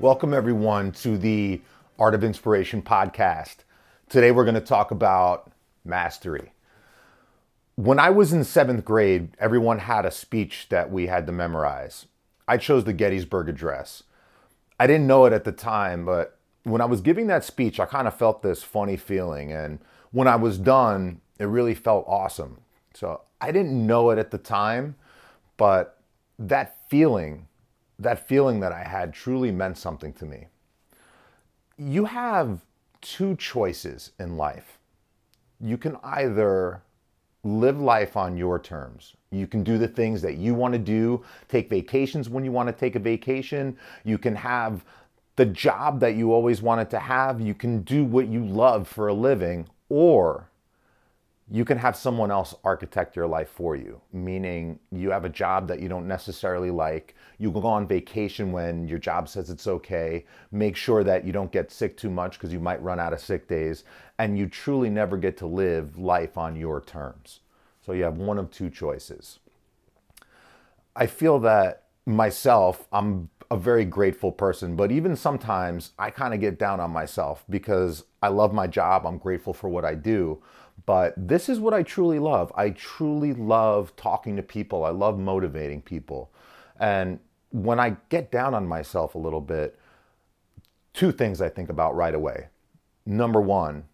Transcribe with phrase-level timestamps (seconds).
[0.00, 1.62] Welcome, everyone, to the
[2.00, 3.58] Art of Inspiration podcast.
[4.08, 5.52] Today, we're going to talk about
[5.84, 6.52] mastery.
[7.76, 12.06] When I was in seventh grade, everyone had a speech that we had to memorize.
[12.48, 14.02] I chose the Gettysburg Address.
[14.80, 17.86] I didn't know it at the time, but when I was giving that speech, I
[17.86, 19.52] kind of felt this funny feeling.
[19.52, 19.78] And
[20.10, 22.58] when I was done, it really felt awesome.
[22.94, 24.96] So I didn't know it at the time,
[25.56, 26.00] but
[26.36, 27.46] that feeling
[27.98, 30.46] that feeling that I had truly meant something to me.
[31.76, 32.64] You have
[33.00, 34.78] two choices in life.
[35.60, 36.82] You can either
[37.44, 39.14] live life on your terms.
[39.30, 42.68] You can do the things that you want to do, take vacations when you want
[42.68, 43.76] to take a vacation.
[44.04, 44.84] You can have
[45.36, 47.40] the job that you always wanted to have.
[47.40, 50.48] You can do what you love for a living, or
[51.50, 55.68] you can have someone else architect your life for you, meaning you have a job
[55.68, 57.14] that you don't necessarily like.
[57.38, 60.24] You go on vacation when your job says it's okay.
[60.52, 63.20] Make sure that you don't get sick too much because you might run out of
[63.20, 63.84] sick days.
[64.18, 67.40] And you truly never get to live life on your terms.
[67.84, 69.38] So you have one of two choices.
[70.96, 76.40] I feel that myself, I'm a very grateful person, but even sometimes I kind of
[76.40, 79.06] get down on myself because I love my job.
[79.06, 80.42] I'm grateful for what I do
[80.86, 82.52] but this is what I truly love.
[82.56, 84.84] I truly love talking to people.
[84.84, 86.30] I love motivating people.
[86.78, 87.20] And
[87.50, 89.78] when I get down on myself a little bit,
[90.92, 92.48] two things I think about right away.
[93.06, 93.84] Number one,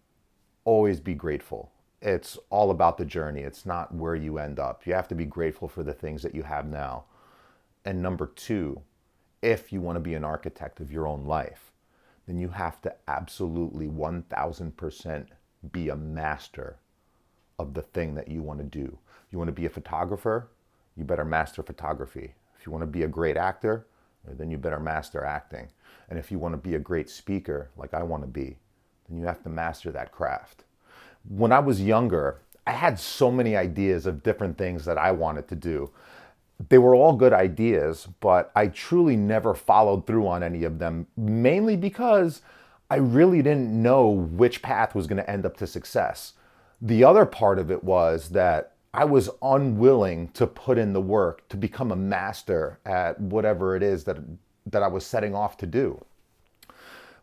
[0.65, 1.71] always be grateful.
[2.01, 4.87] It's all about the journey, it's not where you end up.
[4.87, 7.05] You have to be grateful for the things that you have now.
[7.85, 8.81] And number two,
[9.41, 11.71] if you want to be an architect of your own life,
[12.27, 15.25] then you have to absolutely 1000%
[15.71, 16.77] be a master
[17.59, 18.97] of the thing that you want to do.
[19.31, 20.47] You want to be a photographer,
[20.95, 22.33] you better master photography.
[22.59, 23.85] If you want to be a great actor,
[24.25, 25.69] then you better master acting.
[26.09, 28.57] And if you want to be a great speaker, like I want to be,
[29.07, 30.63] then you have to master that craft.
[31.27, 35.47] When I was younger, I had so many ideas of different things that I wanted
[35.49, 35.91] to do.
[36.69, 41.07] They were all good ideas, but I truly never followed through on any of them,
[41.17, 42.41] mainly because
[42.89, 46.33] I really didn't know which path was going to end up to success.
[46.81, 51.47] The other part of it was that I was unwilling to put in the work
[51.49, 54.17] to become a master at whatever it is that,
[54.65, 56.03] that I was setting off to do.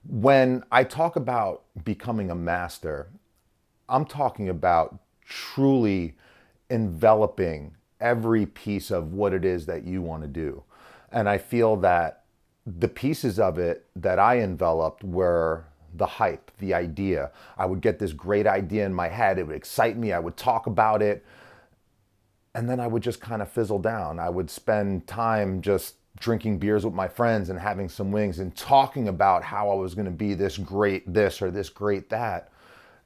[0.09, 3.11] When I talk about becoming a master,
[3.89, 6.17] I'm talking about truly
[6.71, 10.63] enveloping every piece of what it is that you want to do.
[11.11, 12.25] And I feel that
[12.67, 15.65] the pieces of it that I enveloped were
[15.95, 17.31] the hype, the idea.
[17.57, 19.39] I would get this great idea in my head.
[19.39, 20.13] It would excite me.
[20.13, 21.25] I would talk about it.
[22.55, 24.19] And then I would just kind of fizzle down.
[24.19, 28.55] I would spend time just drinking beers with my friends and having some wings and
[28.57, 32.51] talking about how I was going to be this great this or this great that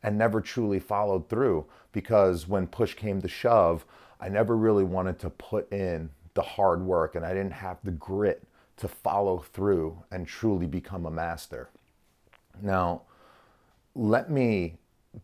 [0.02, 3.84] and never truly followed through because when push came to shove,
[4.22, 7.90] I never really wanted to put in the hard work and I didn't have the
[7.90, 8.44] grit
[8.76, 11.70] to follow through and truly become a master.
[12.62, 13.02] Now,
[13.96, 14.76] let me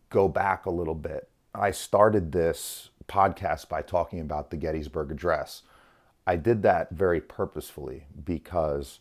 [0.09, 1.29] go back a little bit.
[1.55, 5.63] I started this podcast by talking about the Gettysburg Address.
[6.27, 8.99] I did that very purposefully because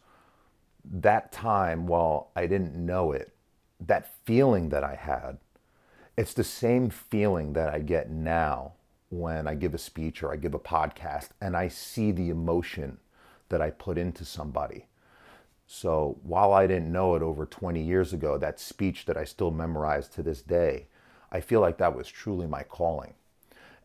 [0.85, 3.35] that time, while I didn't know it,
[3.85, 5.39] that feeling that I had,
[6.17, 8.75] it's the same feeling that I get now
[9.11, 12.99] when I give a speech or I give a podcast and I see the emotion
[13.49, 14.87] that I put into somebody.
[15.67, 19.51] So while I didn't know it over 20 years ago, that speech that I still
[19.51, 20.87] memorize to this day,
[21.31, 23.15] I feel like that was truly my calling.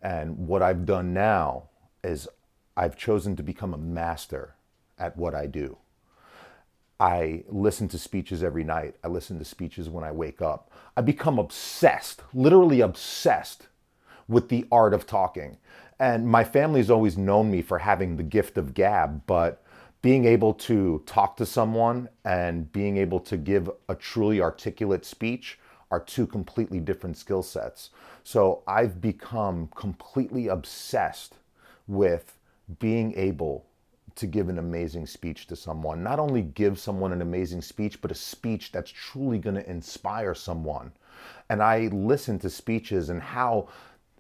[0.01, 1.63] And what I've done now
[2.03, 2.27] is
[2.75, 4.55] I've chosen to become a master
[4.97, 5.77] at what I do.
[6.99, 8.95] I listen to speeches every night.
[9.03, 10.71] I listen to speeches when I wake up.
[10.95, 13.67] I become obsessed, literally obsessed
[14.27, 15.57] with the art of talking.
[15.99, 19.63] And my family's always known me for having the gift of gab, but
[20.01, 25.59] being able to talk to someone and being able to give a truly articulate speech
[25.91, 27.91] are two completely different skill sets.
[28.23, 31.35] So I've become completely obsessed
[31.87, 32.35] with
[32.79, 33.65] being able
[34.15, 36.03] to give an amazing speech to someone.
[36.03, 40.33] Not only give someone an amazing speech, but a speech that's truly going to inspire
[40.33, 40.91] someone.
[41.49, 43.69] And I listen to speeches and how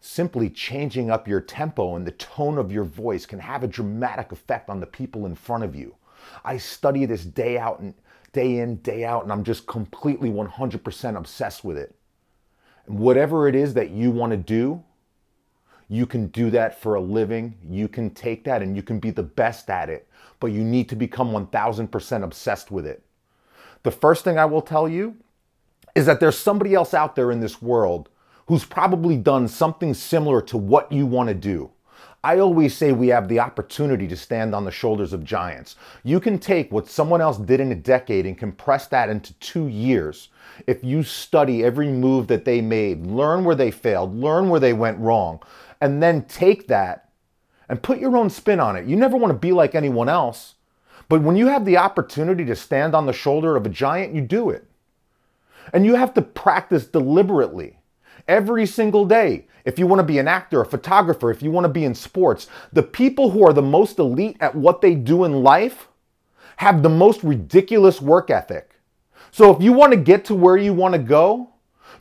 [0.05, 4.33] simply changing up your tempo and the tone of your voice can have a dramatic
[4.33, 5.95] effect on the people in front of you.
[6.43, 7.93] I study this day out and
[8.33, 11.95] day in, day out, and I'm just completely 100% obsessed with it.
[12.85, 14.83] And whatever it is that you want to do,
[15.87, 17.55] you can do that for a living.
[17.65, 20.09] You can take that and you can be the best at it,
[20.41, 23.03] but you need to become 1000% obsessed with it.
[23.83, 25.15] the first thing I will tell you
[25.95, 28.09] is that there's somebody else out there in this world
[28.47, 31.71] who's probably done something similar to what you want to do.
[32.25, 35.75] I always say we have the opportunity to stand on the shoulders of giants.
[36.03, 39.67] You can take what someone else did in a decade and compress that into two
[39.67, 40.29] years.
[40.65, 44.71] If you study every move that they made, learn where they failed, learn where they
[44.71, 45.41] went wrong,
[45.81, 47.09] and then take that
[47.67, 48.85] and put your own spin on it.
[48.85, 50.55] You never want to be like anyone else.
[51.09, 54.21] But when you have the opportunity to stand on the shoulder of a giant, you
[54.21, 54.65] do it.
[55.73, 57.79] And you have to practice deliberately
[58.27, 59.47] every single day.
[59.65, 61.95] If you want to be an actor, a photographer, if you want to be in
[61.95, 65.87] sports, the people who are the most elite at what they do in life
[66.57, 68.75] have the most ridiculous work ethic.
[69.31, 71.49] So if you want to get to where you want to go,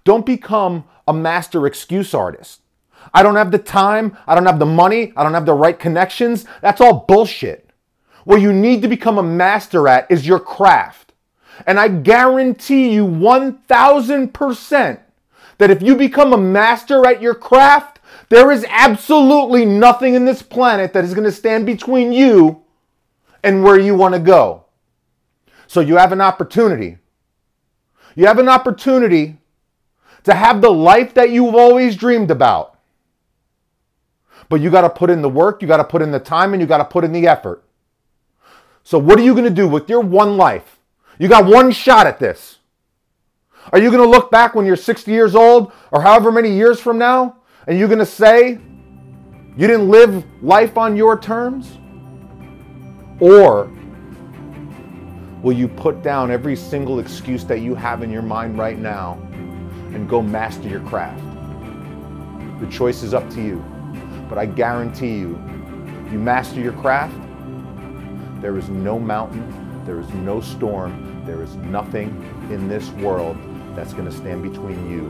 [0.05, 2.61] don't become a master excuse artist.
[3.15, 5.79] I don't have the time, I don't have the money, I don't have the right
[5.79, 6.45] connections.
[6.61, 7.71] That's all bullshit.
[8.25, 11.13] What you need to become a master at is your craft.
[11.67, 15.01] And I guarantee you 1000%
[15.59, 20.43] that if you become a master at your craft, there is absolutely nothing in this
[20.43, 22.63] planet that is going to stand between you
[23.43, 24.65] and where you want to go.
[25.67, 26.99] So you have an opportunity.
[28.15, 29.39] You have an opportunity
[30.25, 32.79] to have the life that you've always dreamed about.
[34.49, 36.53] But you got to put in the work, you got to put in the time,
[36.53, 37.65] and you got to put in the effort.
[38.85, 40.79] So, what are you going to do with your one life?
[41.19, 42.59] You got one shot at this.
[43.73, 46.79] Are you going to look back when you're 60 years old or however many years
[46.79, 47.37] from now
[47.67, 48.59] and you're going to say
[49.57, 51.79] you didn't live life on your terms?
[53.19, 53.73] Or
[55.43, 59.15] will you put down every single excuse that you have in your mind right now
[59.95, 61.23] and go master your craft?
[62.61, 63.65] The choice is up to you.
[64.29, 65.31] But I guarantee you,
[66.11, 67.17] you master your craft,
[68.43, 72.09] there is no mountain, there is no storm, there is nothing
[72.51, 73.39] in this world
[73.75, 75.07] that's going to stand between you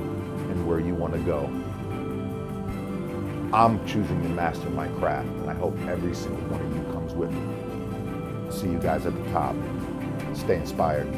[0.50, 1.44] and where you want to go.
[3.54, 7.12] I'm choosing to master my craft, and I hope every single one of you comes
[7.12, 8.50] with me.
[8.50, 9.54] See you guys at the top.
[10.34, 11.08] Stay inspired.